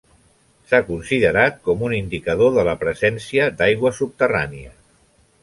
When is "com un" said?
1.69-1.93